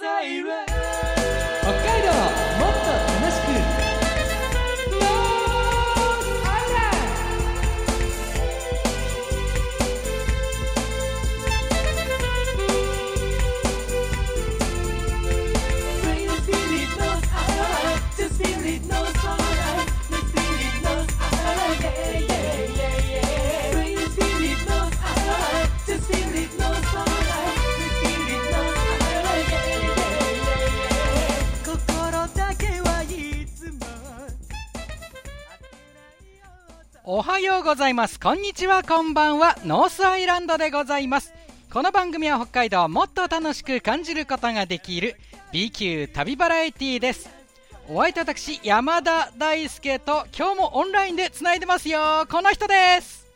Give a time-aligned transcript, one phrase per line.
[0.00, 0.77] 北
[37.10, 38.20] おはようございます。
[38.20, 39.56] こんにちはこんばんは。
[39.64, 41.32] ノースアイランドでございます。
[41.72, 45.16] この番組は北海道をもっと楽しく感じることができる
[45.50, 47.30] B 級旅バラエティーです。
[47.88, 52.26] お相手私山田大輔と今日もオンラインでつないでますよ。
[52.30, 53.26] この人です。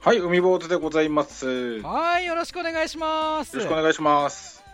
[0.00, 1.78] はい、海坊主でございます。
[1.78, 3.58] よはいよろしくお願いします。
[3.58, 4.64] ろしくお願いします。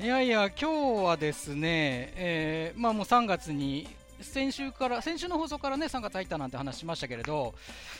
[0.00, 3.86] いやいや今日はですね、えーまあもう3月に
[4.20, 7.54] 先週から先週の放送からね3月入ったなんて話しましたけれど、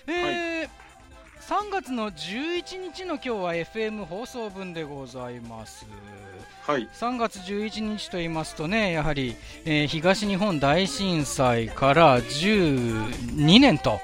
[0.06, 0.69] えー
[1.47, 5.87] 3月の11日の今日は FM 放送分でございます。
[6.67, 14.00] はい、3月11日と言いますとねやはり、えー東日本大震災から12年と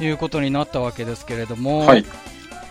[0.00, 2.04] いうことになったわけですけれども、はい、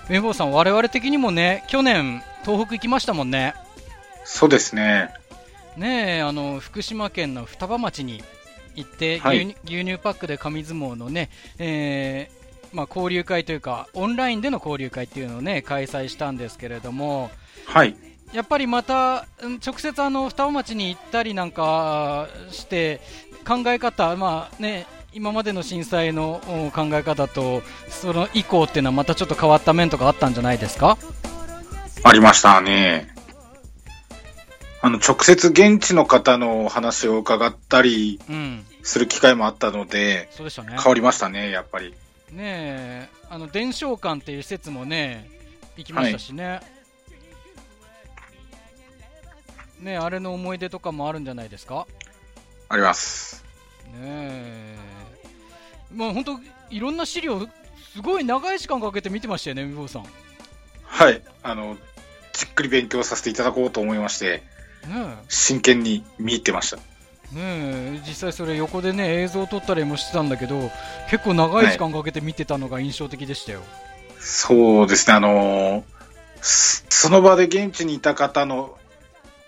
[0.10, 3.56] 綿棒さん我々的にもね去年東北行きましたもんね。
[4.24, 5.16] そうですね。
[5.78, 8.24] ねえあの福島県の双葉町に
[8.76, 9.56] 行って、はい。
[9.66, 12.46] 牛乳パックで紙相撲のね、えー
[12.76, 17.32] まあ、交流会というかオンラインでの交流会っていうのをね開催したんですけれども
[17.66, 17.96] はい、
[18.34, 23.00] やっぱりまたうん直接あの双葉町に行ったりなんかして
[23.48, 30.98] 考え方、まあね、今までの震災のお考え方とその以降っていうのはまたちょっと変わった面とかあったんじゃないですか？
[32.04, 33.15] ありましたね。
[34.86, 38.66] あの、直接現地の方のお話を伺ったりうん。
[38.84, 40.76] する機会もあったので、そうでしたね。
[40.78, 41.96] 変わりましたね、やっぱり。
[42.32, 45.28] ねえあの伝承館っていう施設もね
[45.76, 46.60] 行きましたしね、
[49.80, 51.88] ねえあれの思い出とかもあるんじゃないですか？
[52.70, 53.44] あります。
[53.94, 54.76] ねえ。
[55.96, 57.48] まあ本当いろんな資料
[57.94, 60.04] すごい長い時間かけて見てましたよねみぼうさん。
[60.04, 60.10] ね
[60.84, 61.76] はい、あの、
[62.34, 64.55] じっくり勉強させていただこうと思いまして、え
[65.28, 66.78] 真剣に見入ってました。
[66.78, 66.84] ね
[67.36, 70.70] え実際それ横でね映像を撮ったりもしてたんだけど
[71.10, 73.62] 結構長い時間かけて見てたのが印象的でしたよ、
[74.20, 75.84] そうですね、あの
[76.42, 78.78] そその場で現地にいた方の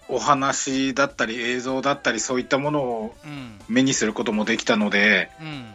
[0.09, 3.59] お話だったり映像だったりそういったものをうん。
[3.67, 5.65] 目にすることもできたので、うん。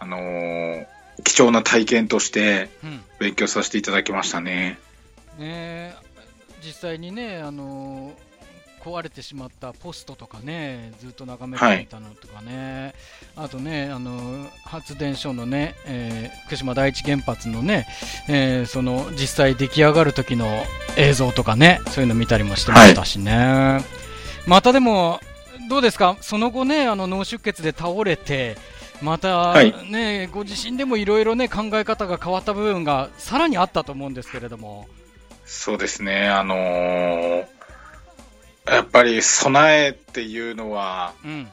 [0.00, 0.86] あのー
[1.24, 3.04] 貴重な体験としてうん。
[3.18, 4.78] 勉強させていただきましたね。
[5.38, 5.94] ね
[6.62, 8.12] 実際にね、あの
[8.86, 12.94] 壊れてしまったポストとかね、ずっと眺めていたのとかね、
[13.34, 17.88] あとね、あの発電所のね、えー福島第一原発のね、
[18.28, 20.46] えーその実際出来上がる時の
[20.96, 23.80] 映像とかね、そういうの見たりもしてましたしね。
[24.46, 25.18] またでも、
[25.68, 28.56] どうですか、その後ね、あの脳出血で倒れて、
[29.02, 29.74] また、はい。
[29.90, 34.86] ね、ご自身でもいろいろね、考え方が変わった部分がさらにあったと思うんですけれども。
[35.44, 37.55] そうですね、あのー
[38.96, 41.48] ぱり備えっていうのは、うん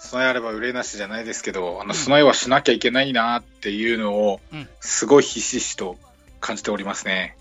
[0.00, 5.96] 備えあれば憂いなしじゃないですけど、あの備えはしなきゃいけないなっていうのをうん、すごいひしひしと
[6.40, 7.36] 感じておりますね。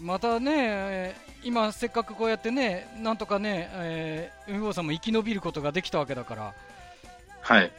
[0.00, 6.52] またね、えー今、せっかくこうやってね、なんとかね、えー海坊さんも生き延びることができたわけだから、
[7.40, 7.70] はい。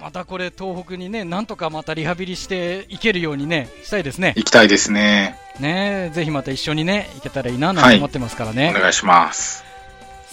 [0.00, 4.34] またこれ、東北にね、なんとかまたリハビリしていけるようにね、したいですね。
[4.36, 5.36] 行きたいですね。
[5.58, 8.72] ねぜひまた一緒にね、行けたらいいななんて思ってますからね。
[8.76, 9.71] お願いします。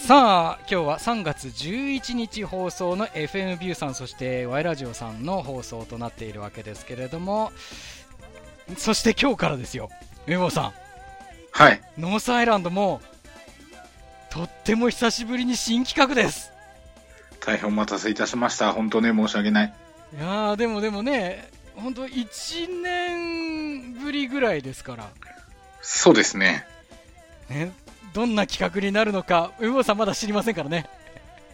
[0.06, 7.52] さあ、今日は3月11日放送の FM ビューさん、そして Y ラジオさんの放送となっているわけですけれども、
[8.76, 9.88] そして今日からですよ、
[10.26, 10.72] 海坊さん。
[11.52, 11.80] はい。
[11.96, 13.00] ノースアイランドも
[14.30, 16.50] とっても久しぶりに新企画です
[17.38, 18.72] 大変お待たせいたしました。
[18.72, 19.74] 本当ね、申し訳ない。
[20.16, 25.08] いやーでもでもね本当1年ぶりぐらいですから、
[25.82, 26.66] そうですね。
[27.48, 27.72] ね、
[28.12, 30.88] どんな企画になるのか海坊さんまだ知りませんからね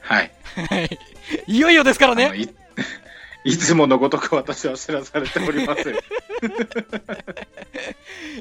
[0.00, 0.30] はい。
[0.54, 0.76] は
[1.46, 2.48] いいよいよですからねい
[3.52, 5.94] いつものごとく私は知らされております。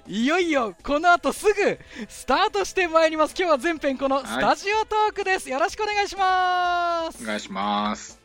[0.08, 1.80] いよいよこの後すぐ
[2.10, 8.25] スタートしてまいります今日は全編このスタジオトークです、よろしくお願いしますお願いします。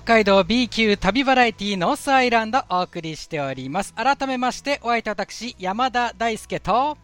[0.00, 3.94] 海道 B 級旅バラエティノースアイランドお送りしております。
[3.94, 6.96] 改めましてお相手は私山田大輔と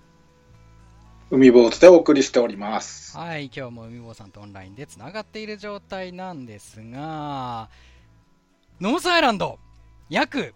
[1.31, 3.17] 海坊主でお送りしております。
[3.17, 7.69] はい今日も海坊さんとオンラインでつながっている状態なんですが
[8.81, 9.59] ノースアイランド
[10.09, 10.55] 約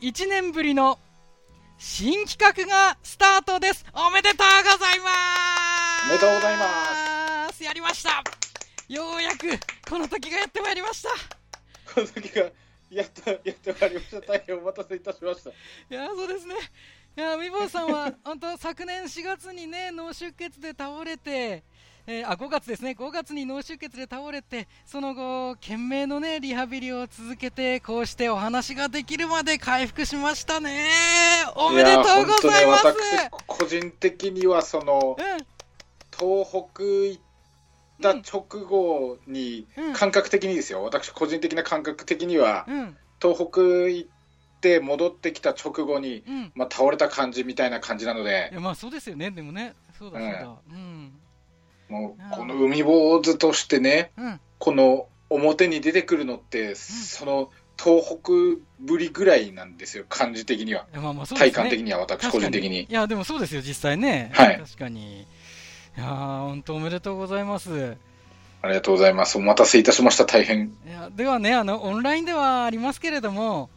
[0.00, 0.98] 1年ぶりの
[1.78, 3.84] 新企画がスタートです。
[3.94, 4.38] おめでとう
[4.70, 5.10] ございま
[6.02, 6.06] す！
[6.06, 7.64] おめでとうございます。
[7.64, 8.22] やりました。
[8.86, 9.58] ようやく
[9.88, 11.08] この時がやってまいりました
[11.94, 12.50] この時が
[12.90, 14.20] やっとやってまいりました。
[14.20, 15.50] 大変お待たせいたしました。
[15.50, 15.52] い
[15.90, 16.54] やそうですね。
[17.16, 21.62] いやみぼうさんは 本当昨年4月にね脳出血で倒れて、
[22.06, 30.88] えーあ5月ですね5月に脳出血で倒れてその後懸命のねリハビリを続けてこうしてお話ができるまで回復しましたね。
[31.54, 32.86] おめでとうございます。
[32.86, 35.46] や本当ね、私個人的にはそのうん
[36.16, 37.22] 東北行っ
[38.04, 40.82] た直後に、うん感覚的にですよ。
[40.82, 46.52] 私個人的な感覚的には、うん東北行って戻ってきた直後に、うん。
[46.54, 51.12] まあ倒れた感じみたいな感じなのでい、やまあそうですよねでもねそうだそうだうん
[51.88, 57.50] もうこの海坊主としてね、うんこの表に出てくるのって、その
[57.82, 60.86] 東北ぶりぐらいなんですよ、感じ的には。
[60.94, 61.38] まあまあね。
[61.38, 62.86] 体感的には、私個人的にい。
[62.88, 64.30] やでもそうですよ実際ね。
[64.34, 65.26] はい確かに。
[65.96, 67.96] いやー本当おめでとうございます。
[68.62, 69.38] ありがとうございます。
[69.38, 70.72] お待たせいたしました、大変。
[70.86, 73.70] いやではねあのオンラインではありますけれども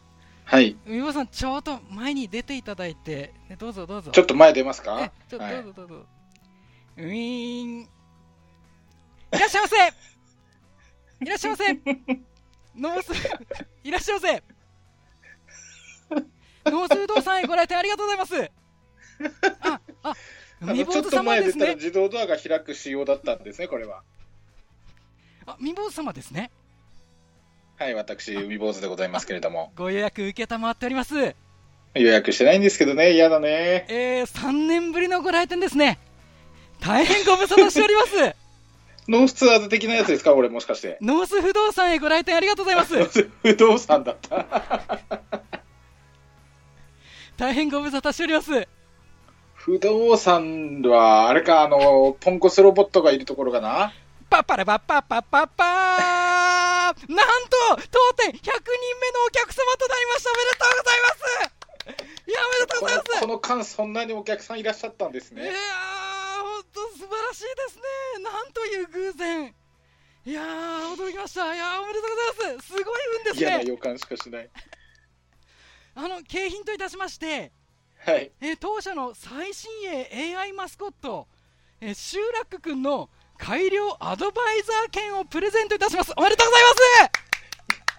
[0.44, 0.76] はい。
[0.86, 4.10] 海坊さんちょうど前に出ていただいて、ね、どうぞどうぞ。
[4.10, 5.54] ちょっと前出ますえかちょっとはい。
[5.56, 6.06] どうぞどうぞ、
[6.96, 7.80] ウィーン。
[7.82, 7.88] い
[9.32, 9.76] らっしゃいませ。
[11.20, 11.64] いらっしゃいませ。
[12.74, 13.12] ノース。
[13.84, 14.42] いらっしゃいませ。
[16.64, 18.50] ノース不動産へご来店ありがとうございます。
[19.60, 20.14] ああ
[20.60, 24.02] あの海坊主ちょっと前出たら様ですね自動ドアが開く仕様だったんですね、これは。
[25.46, 26.50] あ海坊主様ですね
[27.76, 29.72] はい、私、海坊主でございますけれども。
[29.76, 31.36] ご予約受けたまっております
[31.94, 33.86] 予約してないんですけどね、嫌だね。
[33.88, 35.98] えー、3年ぶりのご来店ですね
[36.80, 38.34] 大変ご無沙汰しております
[39.08, 40.98] ノースツアーズ的なやつですか、俺もしかして。
[41.00, 44.98] ノース不動産へご来店ありがとうございますノース不動産だった。
[47.38, 48.77] 大変ご無沙汰しております
[49.68, 53.92] 不動産は、あれか、あの、ポンコツロボットがいるところかな？
[54.30, 57.04] パッパラパッパッパッパッパーなんと
[57.90, 58.54] 当店100人目の
[59.26, 65.60] お客様となりましたおめでとうございますいやおめでとうございまこのすこの間、そんなにお客さんいらっしゃったんですねいやーね。
[66.42, 69.54] 本当素晴らしいですねなんという偶然
[70.24, 72.84] いやー驚きましたいやーおめでとうございますすごい
[73.18, 74.50] 運ですね嫌な予感しかしない。
[75.94, 77.50] あの景品といたしまして
[78.06, 78.30] はい。
[78.40, 81.26] えー当社の最新鋭 AI マスコット、
[81.80, 86.62] えーシューラック君の改良アドバイザー券をプレゼントいたしますおめでとうござい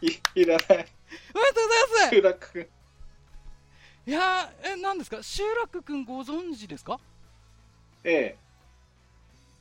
[0.04, 0.68] ますいいらない。
[0.68, 2.68] おめでとうございます集落君。
[4.08, 5.22] いやーえ何ですか？
[5.22, 7.00] 集落くんご存知ですか？
[8.04, 8.38] ええ。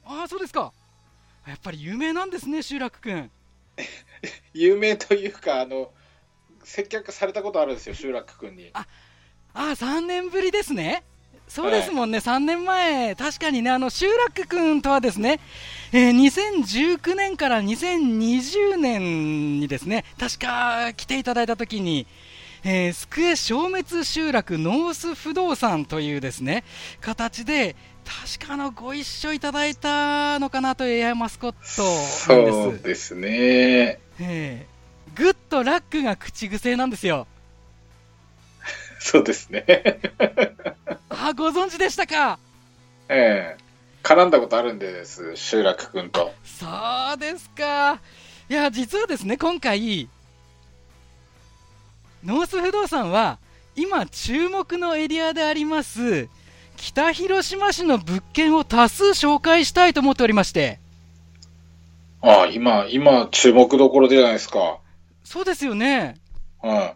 [0.07, 0.73] ああそうですか
[1.47, 3.31] やっぱり有名なんですね集落くん
[4.55, 5.93] 有名というか、あの、
[6.65, 8.71] 接客されたことあるんですよ、集落君に。
[8.73, 8.87] あ
[9.59, 11.03] あ3年ぶりですね
[11.49, 15.41] そうですもんね、3年前、確かにね、あの、集落くんとはですね、
[15.93, 22.07] えー2019年から2020年にですね、確か来ていただいたときに、
[22.65, 26.65] えー、スクエ消滅集落ノース不動産というですね、
[27.01, 32.53] 形で、確かあの、ご一緒いただいたのかなという AI マスコットなんです。
[32.53, 34.01] そうですね。
[34.21, 34.79] えー
[35.15, 37.27] グッドラックが口癖なんですよ。
[39.01, 39.65] そうですね。
[41.11, 42.39] あ、ご存知でしたか？
[43.09, 43.69] ええ。
[44.03, 46.33] 絡んだことあるんです、集落君と。
[46.45, 46.67] そ
[47.15, 48.01] うですか。
[48.49, 50.09] いや、実はですね、今回、
[52.25, 53.39] ノース不動産は、
[53.77, 56.29] 今注目のエリアであります、
[56.77, 60.81] 北広島市の物件を多数紹介したいと思っておりまして、
[62.23, 64.79] ああ、今、今、注目どころじゃないですか。
[65.23, 66.17] そうですよね。
[66.63, 66.91] うん。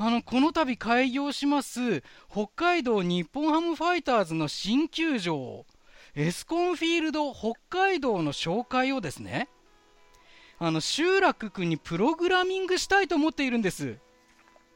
[0.00, 5.66] あの、この度開業します、北海道日本ハムファイターズの新球場、
[6.14, 9.48] エスコンフィールド北海道の紹介をですね、
[10.60, 13.98] あの、集落君にプログラミングしたいと思っているんです。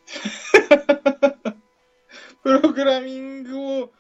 [2.43, 3.93] プログラミングを、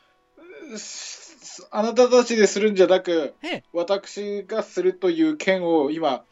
[0.76, 6.25] すあなたたちでするんじゃなく、ええ、私がするという件を今、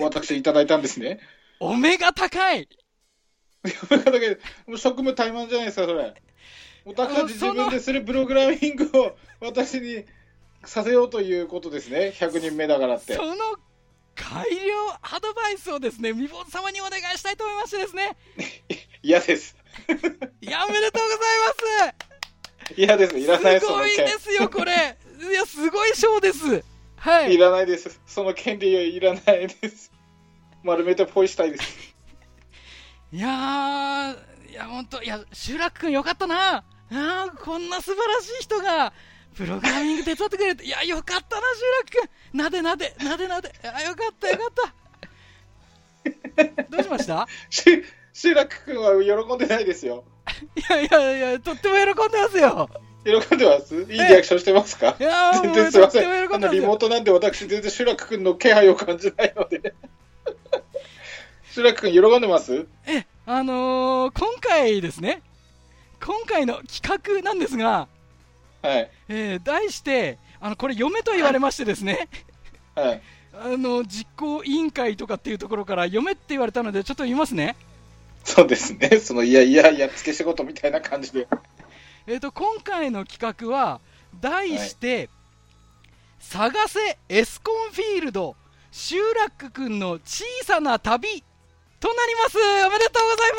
[0.00, 1.20] 私いただいたんですね。
[1.60, 2.68] お目が高い
[4.76, 6.14] 職務怠慢じゃないですか、それ。
[6.84, 10.04] 私たち自分でするプログラミングを私に
[10.64, 12.12] させようということですね。
[12.14, 13.22] 100人目だからってそ。
[13.24, 13.36] の
[14.14, 18.16] 改良アドバイスをですね、未坊主様にお願いしたいと思いましてですね。
[19.02, 19.56] 嫌です。
[20.40, 21.18] いや、おめでとうござい
[21.88, 21.94] ま
[22.68, 22.74] す。
[22.76, 23.18] 嫌です。
[23.18, 24.96] いらないすごいですよ、これ。
[25.30, 26.64] いや、すごい賞です。
[26.96, 27.38] はいい。
[27.38, 28.00] らないです。
[28.06, 29.90] その権利はいらないです。
[30.62, 31.93] 丸めてポイしたいです。
[33.14, 36.56] いやー、いや、ほんと、いや、集落くんよかったな。
[36.56, 38.92] あーこんな素晴らしい人が、
[39.36, 41.42] プログラミング手伝ってくれて、いや、よかったな、
[41.92, 42.38] 集落くん。
[42.38, 43.52] なでなで、なでなで。
[43.72, 44.74] あ、よかった、よかった。
[46.70, 47.28] どうしました？
[47.50, 48.94] し集落君は
[49.26, 50.02] 喜んでないですよ。
[50.58, 52.68] いやいやいや、とっても喜んでますよ。
[53.04, 53.76] 喜んでます？
[53.76, 54.96] いいリアクションしてますか？
[54.98, 56.34] いやー、全然すいません。
[56.34, 56.48] あの。
[56.52, 59.72] リモートなんで私全然集落君の気配を感じないので。
[61.54, 62.66] 集落君喜んでます？
[62.84, 65.22] え、あのー、今回ですね、
[66.04, 67.86] 今回の企画なんですが、
[68.60, 68.90] はい。
[69.08, 72.08] えー題して、あの、これ、嫁と言われましてですね、
[72.74, 73.02] はい。
[73.34, 77.54] あの、実行委員会とかっていうところから、嫁って言われたので、ちょっと言いますね。
[78.24, 78.98] そうですね。
[78.98, 81.28] そのいやいややっつけ仕事みたいな感じで。
[82.08, 83.80] えっ、と、今回の企画は、
[84.20, 85.08] 題して、
[86.18, 88.34] 探せエスコンフィールド、
[88.72, 91.22] 集落くんの小さな旅
[91.84, 92.38] となります。
[92.66, 93.32] おめでとうござい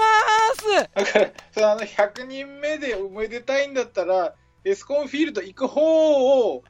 [0.83, 1.13] ます。
[1.13, 6.63] だから、そのあの100人目でおめでたいんだったら、エスコンフィールド行く方を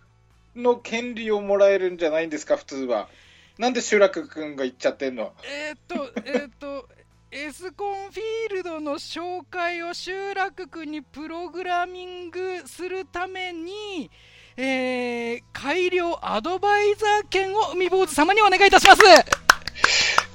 [0.56, 3.10] の権利をもらえるんじゃないんですか、普通は。
[3.58, 5.34] なんで集落君が行っちゃってんの？
[5.44, 6.88] えっ、と、えっ、と、
[7.32, 14.10] エスコンフィールドの紹介を集落区にプログラミングするために、
[14.56, 19.45] えー改良アドバイザー権を海坊主様にお願いいたします。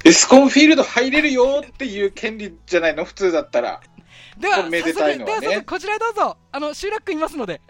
[0.05, 3.81] エスコンフィールド入れるよっていう権利じゃないの、普通だったら。
[4.39, 6.37] では、めでたいのはね早速ではこちらへどうぞ。
[6.53, 7.61] あの、集落区いますので。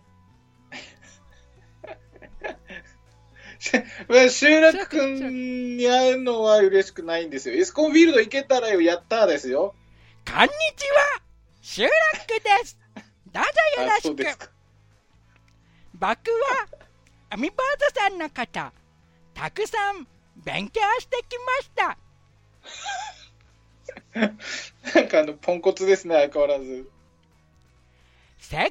[4.08, 7.56] まあ集落君に会うのは嬉しくないんですよ。
[7.56, 9.74] エスコンフィールド行けたらよ、やったーですよ。
[10.26, 10.84] こんにち
[11.16, 11.22] は
[11.60, 11.90] 集落
[12.26, 12.78] 区です
[13.32, 14.50] どうぞよろあ、しく。
[15.94, 16.68] 僕は
[17.30, 17.58] アミボー
[17.92, 18.60] ズさんのこと
[19.34, 20.06] たくさん
[20.44, 21.98] 勉強してきました
[24.94, 26.90] なんかあの、ポンコツですね、相変わらず。
[28.38, 28.66] セイコー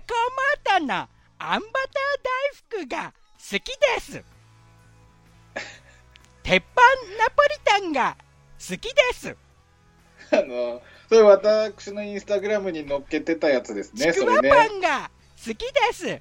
[0.74, 0.94] マートの
[1.40, 4.24] あんバター大福が好きです
[6.44, 6.82] 鉄板
[7.18, 8.18] ナポリタンが
[8.58, 9.38] 好きです
[10.32, 14.56] あの、それ私のインスタグラムに載っけてたやつですね、ちくわそれね。
[14.56, 16.20] パンが好きです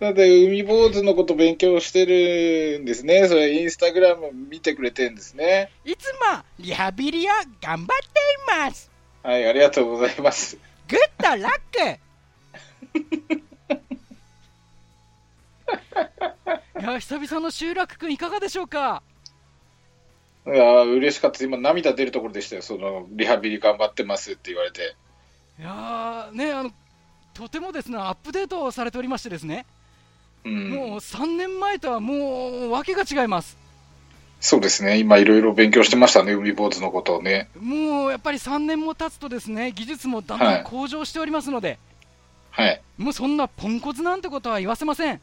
[0.00, 3.28] だって、海坊主のこと勉強してるんですね。
[3.28, 5.70] それ、インスタグラム見てくれてるんですね。
[5.84, 7.30] いつもリハビリを
[7.60, 7.88] 頑張ってい
[8.68, 8.90] ます
[9.22, 10.56] はい、ありがとうございます。
[10.88, 12.00] グッドラック
[16.80, 19.02] いや久々の集落くんいかがでしょうか？
[20.46, 21.44] いやー嬉しかった。
[21.44, 22.62] 今、涙出るところでしたよ。
[22.62, 24.96] その、リハビリ頑張ってますって言われて。
[25.58, 26.70] いやーねあの
[27.34, 29.66] とてもですねアップデートをされておりましてですね、
[30.44, 30.70] うん。
[30.70, 33.56] もう3年前とはもうわけが違います
[34.40, 34.98] そうですね。
[34.98, 37.50] 今、いろいろ勉強してましたね、海坊主のことをね。
[37.60, 41.78] もうやっぱり3年も経つとですね技術もだんだん向上しておりますので、
[42.50, 42.80] はい。
[42.96, 45.20] もうそんなポンコツなんてことは言わせません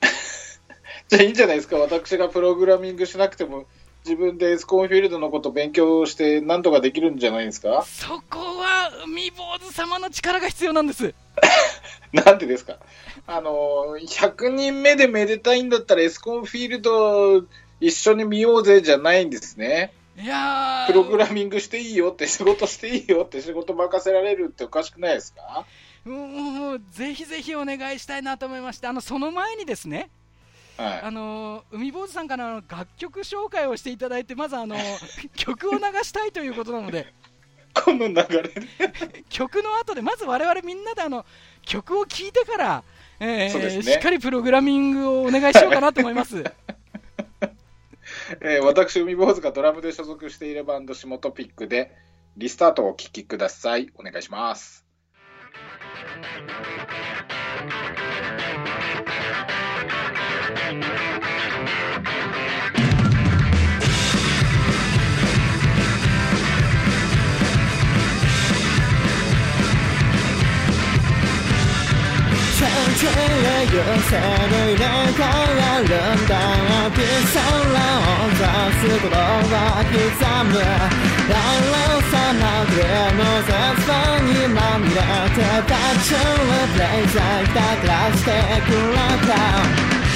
[1.08, 1.76] じゃあいいんじゃないですか。
[1.76, 3.66] 私がプログラミングしなくても、
[4.04, 7.84] 自分でエスコンフィールドのこと勉強して、なんとかできるんじゃないですか？
[7.86, 11.14] そこは海坊主様の力が必要なんです
[12.12, 12.78] なんでですか？
[13.26, 17.44] あの、100人目でめでたいんだったらエスコンフィールド
[17.80, 19.92] 一緒に見ようぜじゃないんですね。
[20.16, 25.64] いやープログラミングしていいよって、仕事していいよって、仕事任せられるっておかしくないですか？
[26.04, 30.10] もうぜひぜひお願いしたいなと思いましてあのその前にですね
[30.76, 34.76] はあの海坊主さんから楽曲紹介をしていただいてまずあの
[35.36, 37.04] 曲を流したいということなのでい。
[37.74, 38.52] この流れで。
[39.28, 41.24] 曲の後でまず我々みんなであの
[41.62, 42.84] 曲を聴いてから、
[43.20, 46.44] えーねしっかりプログラミングをお願いしようかなと思います。
[48.40, 51.94] えー私、海坊主がドラムで所属しているバンド、シモトピックで、
[52.36, 53.90] リスタートをお聴きください。
[53.94, 54.86] お願いします。
[73.02, 76.38] 全体へ寄せる入れ替わるんだ
[76.94, 77.42] ピソ
[77.74, 78.46] ラを出
[78.78, 79.98] すことは刻
[80.46, 80.54] む
[81.26, 82.78] ラロさまで
[83.18, 83.50] の絶
[83.90, 83.90] 望
[84.22, 86.22] にまみれてバッチリ
[86.72, 88.30] プレイザーひたからして
[88.62, 88.94] くれ
[89.26, 90.11] た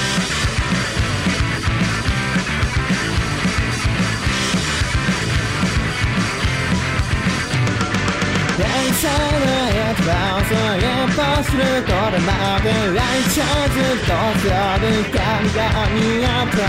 [8.63, 14.09] はそういえばするこれまで愛ちゃずっと
[14.41, 14.49] 強
[14.81, 15.61] る光が
[15.93, 16.65] 見合った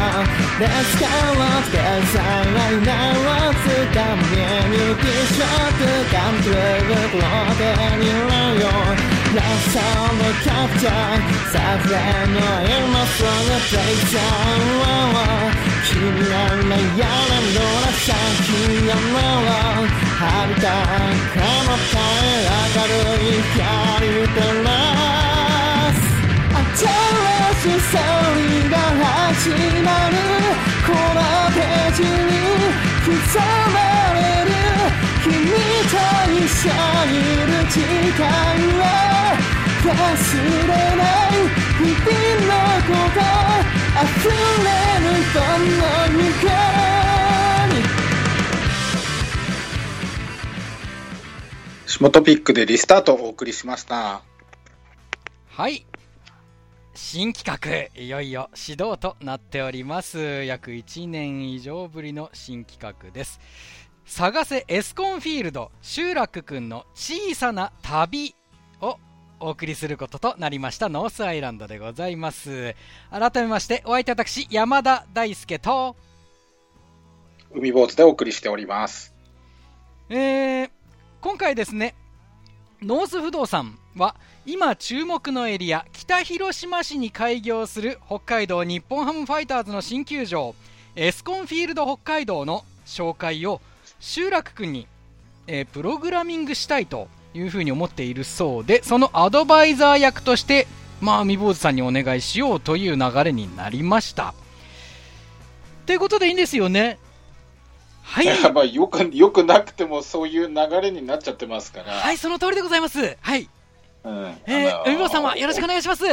[0.58, 1.80] ですからつけ
[2.12, 4.36] さないなをつかみ
[4.68, 6.52] にピショット感じる
[7.08, 7.24] プロ
[7.56, 8.68] テにらよ
[9.34, 9.80] ラスト
[10.12, 11.96] のキャプチャーさふれ
[12.28, 13.28] の今すぐ
[13.70, 14.20] テイクダ
[15.54, 15.57] ウ
[15.98, 18.06] 君らのやらんのら先
[18.86, 19.50] やなら
[20.14, 20.22] 遥
[20.54, 20.70] か
[21.34, 23.58] 彼方へ明るい光
[24.28, 24.66] 照ら
[25.92, 26.06] す。
[26.54, 28.02] 新しいストー
[28.36, 29.50] リが始
[29.82, 30.14] まる。
[30.86, 31.20] この
[31.52, 32.06] ページに
[33.04, 33.10] 刻
[33.74, 33.76] ま
[34.14, 34.54] れる
[35.24, 35.26] 君
[35.90, 35.98] と
[36.30, 36.70] 一緒
[37.06, 37.76] にいる時
[38.16, 38.22] 間
[38.78, 38.82] は
[39.82, 41.42] 忘れない。
[41.78, 42.14] 日々
[42.46, 43.18] のこ
[43.72, 43.77] と。
[44.00, 44.36] 溢れる
[45.34, 45.82] この
[46.38, 46.48] 光
[51.86, 54.22] 下トピックでリスタートをお送りしました。
[55.48, 55.84] はい。
[56.94, 60.44] 新企画、いよいよ始動となっております。
[60.44, 63.40] 約1年以上ぶりの新企画です。
[64.04, 68.36] 探せエスコンフィールド集落くんの小さな旅
[69.40, 72.74] お送りすることとなりましたノースアイランドでございます。
[73.10, 75.96] 改めましてお相手私山田大輔と、
[77.54, 79.14] 海坊主でお送りしております。
[80.10, 80.70] えー
[81.20, 81.96] 今回ですね、
[82.80, 84.14] ノース不動産は
[84.46, 90.54] 今注目のエリア北広島市に開業する北海道日本ハムファイターズの新球場
[90.94, 93.60] エスコンフィールド北海道の紹介を
[93.98, 94.86] 集落くんに、
[95.48, 100.66] えープログラミングしたいというふうに思っているそうでそのアドバイザー役として
[101.00, 104.34] まあ海坊主さんにお願いしようという流れになりました
[105.86, 106.98] ということでいいんですよね
[108.02, 111.92] はい まあよく、よくなくてもそういう流れになっちゃってますから。
[111.92, 113.48] はいその通りでございますはい
[114.04, 114.34] うん。
[114.46, 116.04] えー、海坊さんはよろしくお願いします。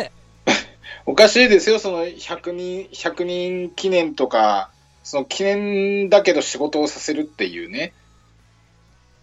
[1.06, 4.71] お かしいですよ、その100人、100人記念とか、
[5.04, 7.93] その記念だけど仕事をさせるっていうね。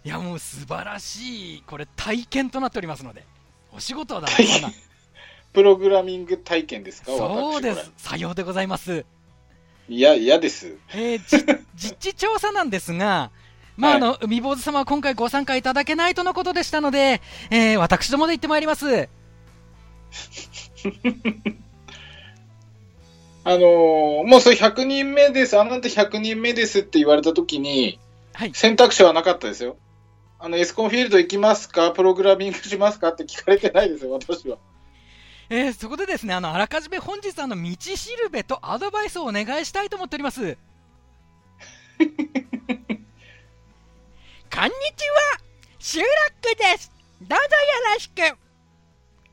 [0.04, 3.24] いや、もう素晴らしい、これ、体験となっておりますので、
[3.72, 4.28] お仕事だな。
[5.52, 8.90] プログラミング体験ですかそうです、さようでございます。
[8.90, 9.04] れ
[9.88, 10.76] いや、嫌です。
[10.94, 11.44] えーじ
[11.90, 13.30] 実地調査なんですが、
[13.76, 19.08] まあ、はいあの、海坊主様は今回ご参加いただけないとのことでしたので、えー私どもで行ってまいります。
[23.44, 27.98] あのーもうそれ100人目です、あなた100人目ですって言われたときに、
[28.32, 28.52] はい。
[28.54, 29.76] 選択肢はなかったですよ。
[30.44, 31.92] あの、エスコンフィールド行きますか？
[31.92, 33.10] プログラミングしますか？
[33.10, 34.58] って聞かれてないですよ、私は。
[35.48, 40.40] えーそこでですね、あの、あらかじめ本日、あの、道しるべとアドバイスをお願いしたいと思っております。
[40.42, 40.58] こんに
[44.50, 45.40] ちは
[45.78, 46.06] 集落
[46.56, 47.40] ですどうぞよ
[47.94, 48.20] ろしく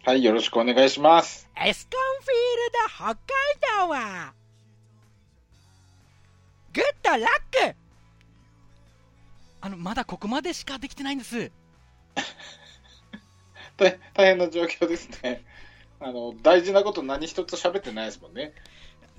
[0.06, 1.50] はい、よろしくお願いします。
[1.58, 3.17] エスコンフィールド北海
[3.88, 4.34] 道は
[6.74, 7.76] グッドラック
[9.62, 11.52] あのまだここまでしかできてないんです
[13.78, 15.43] 大大変な状況ですね。
[16.02, 18.54] あの、大事なこと何一つ喋ってないですもんね。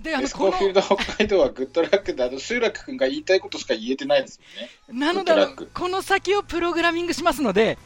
[0.00, 4.40] であのこンフィールド北海道はグッドラックで、あの、集落君が言いたいことしか言えてないです
[4.88, 5.12] もんね。
[5.12, 7.76] のなのでこの先をプログラミングしますので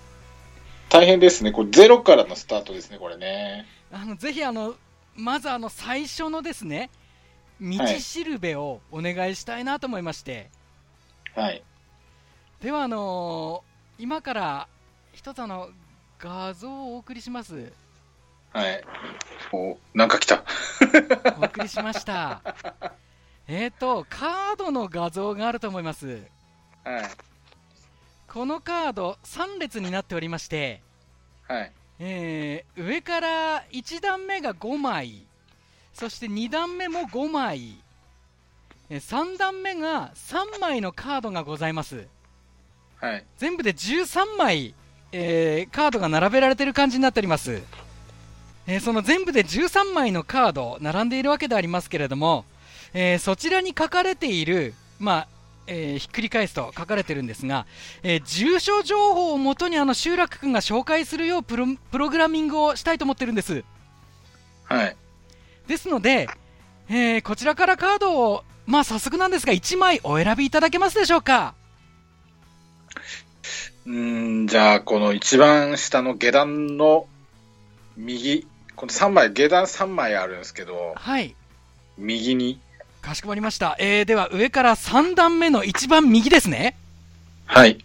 [0.91, 1.51] 大変ですね。
[1.51, 3.67] これゼロからのスタートですね、これね。
[3.91, 4.77] あのぜひあの
[5.17, 6.91] まずあの最初のですね
[7.61, 10.51] 道しるべをお願いしたいなと思いまして、
[11.35, 11.65] はい。
[12.65, 13.63] ではあの
[13.99, 14.69] 今から
[15.13, 15.69] 一つあの
[16.19, 17.71] 画像をお送りします
[18.55, 18.83] はい。
[19.53, 20.45] お、なんか来た。
[21.39, 22.41] お送りしました。
[23.49, 26.23] えっと、カードの画像があると思います。
[26.85, 27.11] はい。
[28.29, 30.81] このカード3列になっておりまして、
[31.47, 31.73] はい。
[31.99, 35.27] えー上から1段目が5枚、
[35.93, 37.83] そして2段目も5枚、
[38.89, 42.09] えー3段目が3枚のカードがございます。
[43.05, 43.25] はい。
[43.39, 44.75] 全部で13枚、
[45.13, 47.61] えーカードが並べられている感じになっております、
[48.67, 52.45] えーその全部で13枚のカード並んでいるわけでありますけれども、
[52.95, 55.29] えーそちらに書かれている、まあ
[55.67, 57.67] えーひっくり返すと書かれてるんですが、
[58.03, 63.63] えー住所情報をもとにあの集落君が紹介するようプロプログラミングをしたいと思ってるんです
[64.65, 64.97] はい。
[65.67, 66.27] ですので、
[66.89, 71.55] えーこちらからカードを、まあ、早速なんですが1枚お選びいただけますでしょうか？
[73.87, 77.07] うーん、じゃあ、この一番下の下段の
[77.97, 81.35] 右、この3枚、下段3枚あるんですけど、はい
[81.97, 82.59] 右に、
[83.03, 83.77] かしこまりました。
[83.79, 86.77] えー、では上から3段目の一番右ですね。
[87.47, 87.79] はい。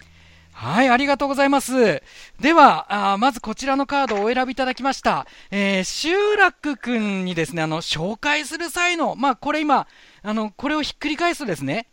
[0.53, 2.01] はい、ありがとうございます。
[2.41, 5.25] では、あーまずこちらのカードをお選びいただきました。
[5.51, 9.87] えー、集落くんにですね、あの、紹介する際の、まあ、これ今、
[10.21, 11.87] あの、これをひっくり返すとですね、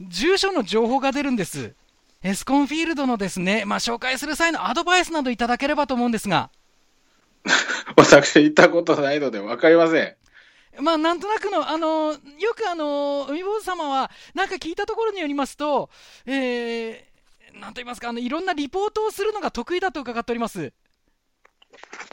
[0.00, 1.74] 住所の情報が出るんです。
[2.22, 6.50] エスコンフィールドのですね、まあ、紹介する際のアドバイスなどいただければと思うんですが、
[7.96, 10.16] 私行ったことないので分かりません。
[10.82, 12.18] まあ、なんとなくの、あの、よ
[12.56, 15.90] くあの、海坊主様は、なんか聞いたところによりますと、
[16.24, 20.72] えー、なんと言いますか、あの、いろんなリポートをするのが得意だと伺っております。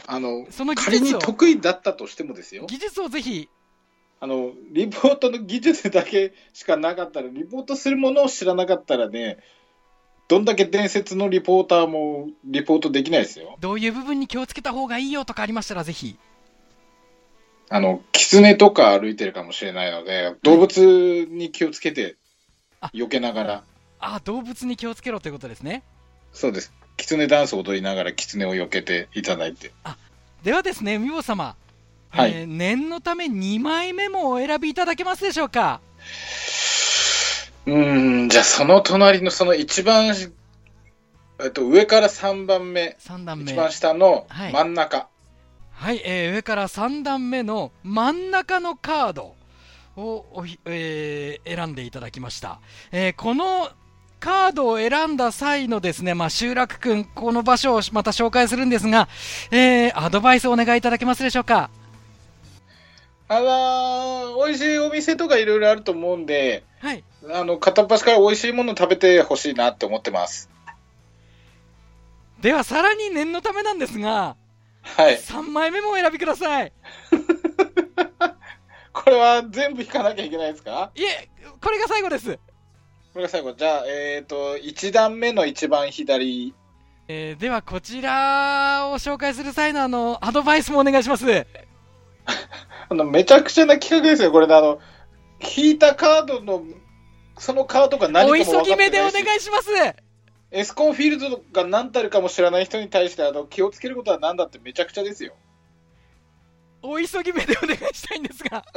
[0.06, 2.66] あの、その技仮に得意だったとしてもですよ。
[2.66, 3.48] 技術をぜひ、
[4.18, 9.38] あの、リポートの技術だけしかなかったら、リポートするものを知らなかったらね、
[10.30, 13.56] どんだけ伝説のリポーターもリポートできないですよ。
[13.58, 16.16] どういう部分に気をつけた方がいいよとかありましたら、ぜひ。
[17.68, 22.14] あの、狐とか歩いてるかもしれないので、動物に気をつけて
[22.80, 23.64] あ、避けながら、
[23.98, 25.82] あ、動物に気をつけろということですね。
[26.32, 26.72] そうです。
[26.96, 29.72] 狐ダンスを踊りながら狐を避けていただいて。
[30.44, 31.56] ではですね、海坊様。
[32.10, 35.80] はいえー念のため2枚目もお選びいただけますでしょうか？
[37.66, 40.14] うーん、じゃあその隣のその一番、
[41.42, 43.44] えっと、上から3番目、3段目。
[43.44, 45.08] 一番下のはい真ん中。
[45.72, 49.34] はい、えー上から3段目の真ん中のカード
[49.96, 52.60] をおひ、えー選んでいただきました。
[52.92, 53.70] えーこの
[54.20, 59.08] カードを選んだ際のですね、まあ、集落くん、この場所をまた紹介するんですが、
[59.50, 61.70] えーアドバイスをお願いいただけますでしょうか？
[63.32, 67.04] あのー美味しいお店とかいろいろあると思うんで、はい。
[67.32, 70.50] あの、片っ端から美味しいもの食べてほしいなって思ってます。
[72.40, 74.34] では、さらに念のためなんですが、
[74.82, 75.16] はい。
[75.18, 76.72] 3枚目もお選びください。
[78.92, 80.90] これは全部引かなきゃいけないですか？
[80.96, 81.28] いえ、
[81.62, 82.36] これが最後です。
[83.12, 83.52] これが最後。
[83.52, 86.52] じゃあ、えっ、と、1段目の一番左。
[87.06, 91.26] えーでは、こちらを紹介する際のあの、アドバイスもお願いします。
[92.90, 94.32] あの、めちゃくちゃな企画ですよ。
[94.32, 94.80] これで、あの、
[95.56, 96.64] 引いたカードの、
[97.38, 99.70] そのカードが何かおも分かって急ぎ目でおないし願いします。
[100.50, 105.34] エスコンフィールドが何たるかも知らない人に対してあの気をつけることは何だってめちゃくちゃですよ。
[106.82, 108.64] お急ぎ目でお願いしたいんですが。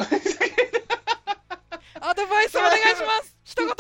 [2.00, 3.36] アドバイスお願いします。
[3.44, 3.76] 一言。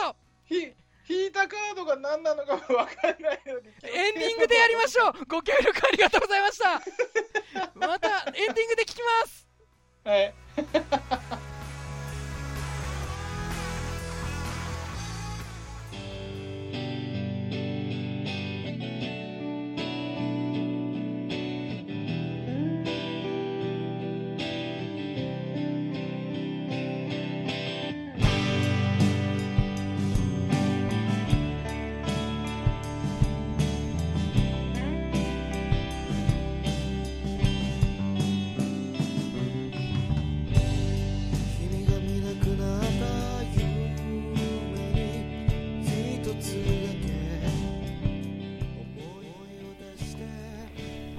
[0.46, 0.74] ひ
[1.08, 3.67] 引いたカードが何なのかも分からないのに。
[3.84, 5.13] エンディングでやりましょう。
[5.28, 6.82] ご協力ありがとうございました。
[7.76, 9.53] またエンディングで聞きます。
[10.06, 10.34] は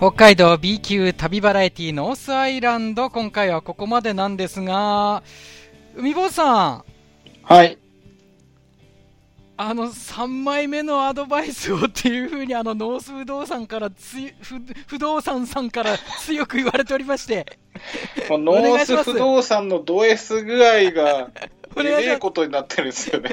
[0.05, 5.23] 北海道 B 級旅バラエティノースアイランド、今回はここまでなんですが、
[5.97, 6.85] 海坊さん、
[7.43, 7.79] はい。
[9.57, 17.47] あの3枚目のアドバイスをっていうふうにあのノース不動産から不不動産さんから強く言われておりまして、
[18.31, 21.31] ノース不動産のド S 具合が、
[21.79, 23.31] えげえことになってるんですよね。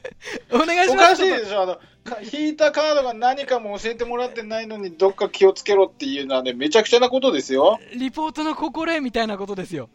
[0.52, 1.08] お願いしおます。
[1.10, 7.78] かしいでしょあの、か引いたカードが何かも教えてもらってないのに、どっか気をつけろっていうのはね、めちゃくちゃなことですよ。
[7.94, 9.88] リポートの心得みたいなことですよ。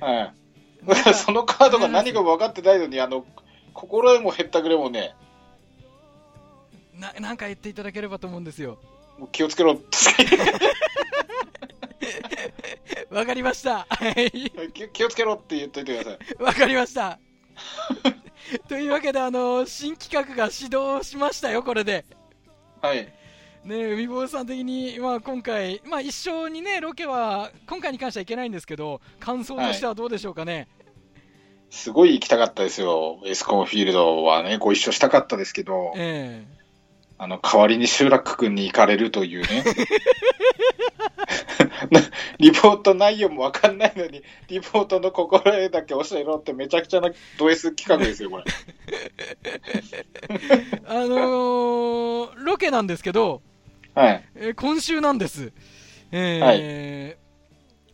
[0.00, 0.32] はい。
[1.14, 3.24] そのカードが何かも分かってないのに、あの、
[3.76, 5.14] 心得もへったくれもね、
[6.94, 8.78] ななんか言っていただければと思うんですよ。
[9.18, 9.78] もう気をつけろ
[13.10, 13.86] わかりました。
[13.88, 14.50] はい。
[14.72, 16.42] 気気をつけろって言っといてください。
[16.42, 17.18] わかりました。
[18.68, 22.06] というわけで、あの、新企画が始動しましたよ、これで。
[22.80, 23.12] はい。
[23.64, 30.68] ね海坊さん的に、まあ、今回、まあ、一緒にね、ロケは、今回に関してはいけないんですけど、感想としてはどうでしょうかね。
[31.70, 33.20] すごい行きたかったですよ。
[33.26, 36.46] エスコンフィールドはね、ご一緒したかったですけど、え
[37.18, 39.64] あの、代わりに集落君に行かれるというね。
[41.90, 42.00] な
[42.38, 48.44] リポート内容もわかんないのに、リポートの心得だけ教えろってめちゃくちゃなド S 企画ですよ、これ。
[49.32, 53.42] え あのーロケなんですけど、
[53.94, 54.24] はい。
[54.34, 55.52] えー今週なんです。
[56.12, 57.26] えー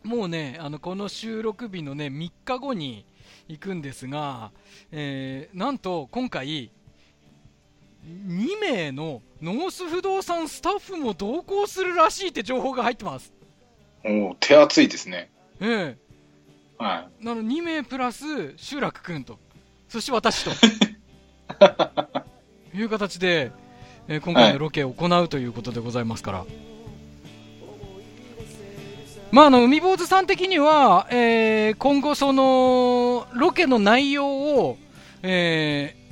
[0.07, 3.05] もうね、あの、この収録日のね、3日後に
[3.47, 4.51] 行くんですが、
[4.91, 6.71] えーなんと、今回、
[8.05, 13.33] 2名のノース不動産スタッフも同行するらしいって情報が入ってます。
[14.03, 15.29] おお手厚いですね。
[15.61, 15.97] え
[16.77, 17.25] はえ。
[17.25, 18.25] なの2名プラス、
[18.57, 19.39] 集落くんと、
[19.87, 20.51] そして私と。
[22.75, 23.51] いう形で、
[24.07, 26.45] えー今回のロケを行うということでございますから。
[29.33, 34.77] まあ、あの、海坊主さん的には、えー今後その、ロケの内容を、
[35.23, 36.03] えー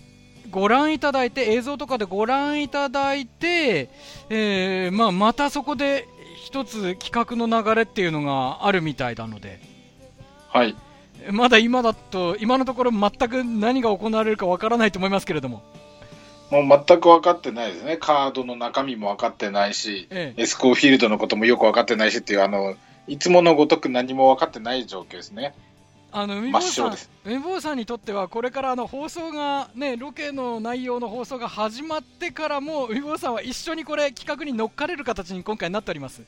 [0.50, 3.90] ご覧いただいて、映像とかでご覧いただいて、
[4.30, 6.10] えーまあ、またそこで
[6.44, 9.62] 一つ企画の流れっていうのがあるみたいなので、
[10.54, 10.58] い。
[10.58, 10.76] はい。
[11.32, 15.64] まだ今だと、今のところ全く何が行われるかわからないと思いますけれども、
[16.50, 17.96] もう全く分かってないですね。
[17.98, 22.76] カードの中身も分かってないし、ええエスコーフィールドのこともよく分かってないしっていう、あの、
[23.08, 25.54] いつものごとく何も分かってない状況ですね。
[26.14, 36.22] あの海坊さん海坊さんにとっては、これからあの放送が、ね、ロケの内容の放送が始まってからも、海坊さんは一緒にこれ、企画に乗っかれる形に今回なっております。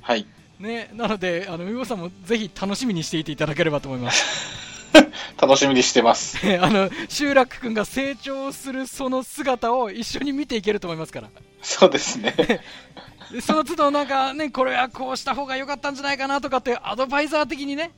[0.00, 0.26] はい。
[0.60, 4.24] ね、なので、あの海坊さんもぜひ楽しみにしていていただければと思います。
[5.40, 6.38] 楽しみにしてます。
[6.60, 11.28] あの集落君が成長するその姿を一緒に見ていけると思いますから。
[11.62, 12.34] そうですね。
[13.32, 17.90] でその都度なんかね、これはこうした方が良かったんじゃないかなとかってアドバイザー的にね、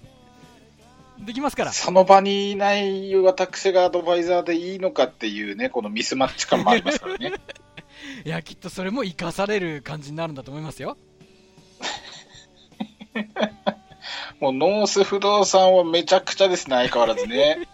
[1.21, 1.73] できますから。
[1.73, 7.35] その場にいない私がアドバイザーでいいのかっていうね、このミスマッチ感もありますからね。
[8.25, 10.97] いや、きっとそれも生かされる感じになるんだと思いますよ。
[14.41, 17.69] もうノース不動産はめちゃくちゃですね、相変わらずね。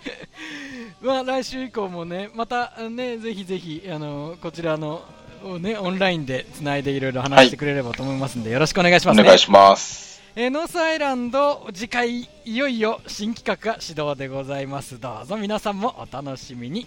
[1.00, 5.02] まあ、来週以降もね、またね、ぜひぜひ、あの、こちらの、
[5.42, 9.22] をね、オンラインでつないでいろいろ話してくれればと思いますんで、よろしくお願いしますね。
[9.22, 10.10] お願いします。
[10.36, 16.86] えーノースアイランド次回いよいよ新企画が始動でございますどうぞ皆さんもお楽しみに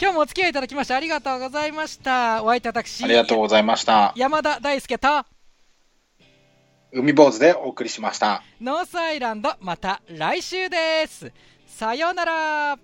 [0.00, 4.12] 今日もお付き合いいただきましてありがとうございましたお相手私ありがとうございました。
[4.16, 5.24] 山田大輔と
[6.94, 8.42] 海坊主でお送りしました。
[8.60, 11.32] ノースアイランドまた来週です。
[11.66, 12.78] さようなら。